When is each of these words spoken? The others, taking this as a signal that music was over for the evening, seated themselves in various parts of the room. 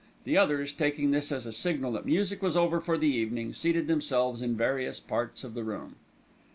The 0.23 0.35
others, 0.35 0.71
taking 0.71 1.11
this 1.11 1.31
as 1.31 1.45
a 1.45 1.51
signal 1.51 1.91
that 1.91 2.07
music 2.07 2.41
was 2.41 2.57
over 2.57 2.79
for 2.79 2.97
the 2.97 3.05
evening, 3.05 3.53
seated 3.53 3.85
themselves 3.85 4.41
in 4.41 4.57
various 4.57 4.99
parts 4.99 5.43
of 5.43 5.53
the 5.53 5.63
room. 5.63 5.95